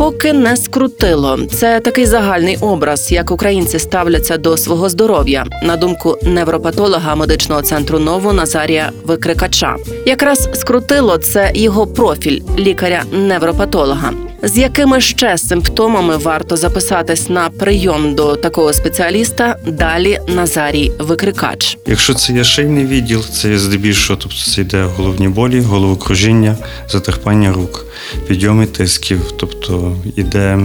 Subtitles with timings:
[0.00, 1.38] Поки не скрутило.
[1.50, 7.98] Це такий загальний образ, як українці ставляться до свого здоров'я, на думку невропатолога медичного центру
[7.98, 9.76] нову Назарія Викрикача.
[10.06, 14.12] Якраз скрутило це його профіль лікаря-невропатолога.
[14.42, 19.56] З якими ще симптомами варто записатись на прийом до такого спеціаліста?
[19.66, 21.78] Далі Назарій Викрикач.
[21.86, 26.56] Якщо це є шийний відділ, це є здебільшого, тобто це йде головні болі, головокружіння,
[26.88, 27.86] затерпання рук,
[28.26, 30.58] підйоми тисків, тобто йде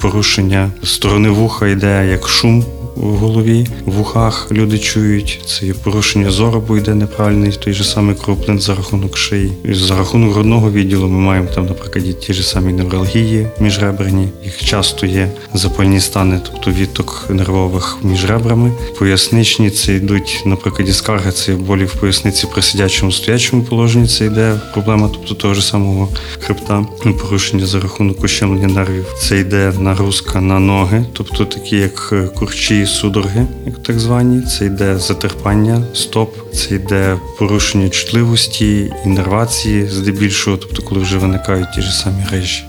[0.00, 2.64] порушення сторони вуха, йде як шум.
[2.96, 7.84] В голові, в вухах люди чують, це є порушення зору, бо йде неправильний той же
[7.84, 9.52] самий кроплин за рахунок шиї.
[9.64, 14.28] І за рахунок грудного відділу ми маємо там, наприклад, ті ж самі невралгії міжреберні.
[14.44, 18.72] Їх часто є запальні стани, тобто відток нервових між ребрами.
[18.98, 24.08] Поясничні це йдуть, наприклад, скарги, це болі в поясниці при сидячому стоячому положенні.
[24.08, 26.08] Це йде проблема, тобто того ж самого
[26.40, 26.86] хребта,
[27.22, 29.06] порушення за рахунок ущемлення нервів.
[29.20, 34.42] Це йде нагрузка на ноги, тобто такі як курчі судороги, як так звані.
[34.42, 41.80] Це йде затерпання, стоп, це йде порушення чутливості, іннервації, здебільшого, тобто коли вже виникають ті
[41.82, 42.64] ж самі речі.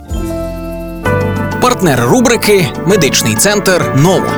[1.62, 4.32] Партнер рубрики Медичний центр Нова.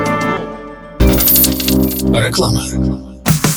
[2.14, 2.62] Реклама.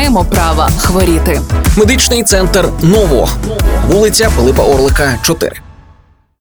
[0.00, 1.40] маємо права хворіти.
[1.76, 3.28] Медичний центр Ново,
[3.88, 5.56] вулиця Пилипа Орлика, 4.